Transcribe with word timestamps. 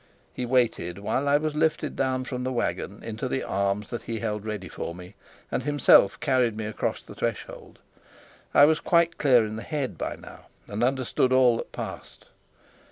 He 0.33 0.47
waited 0.47 0.97
while 0.97 1.29
I 1.29 1.37
was 1.37 1.53
lifted 1.55 1.95
down 1.95 2.23
from 2.23 2.43
the 2.43 2.51
wagon 2.51 3.03
into 3.03 3.27
the 3.27 3.43
arms 3.43 3.91
that 3.91 4.01
he 4.01 4.17
held 4.17 4.47
ready 4.47 4.67
for 4.67 4.95
me, 4.95 5.13
and 5.51 5.61
himself 5.61 6.19
carried 6.19 6.57
me 6.57 6.65
across 6.65 7.03
the 7.03 7.13
threshold. 7.13 7.77
I 8.51 8.65
was 8.65 8.79
quite 8.79 9.19
clear 9.19 9.45
in 9.45 9.57
the 9.57 9.61
head 9.61 9.99
by 9.99 10.15
now 10.15 10.47
and 10.67 10.83
understood 10.83 11.31
all 11.31 11.55
that 11.57 11.71
passed. 11.71 12.25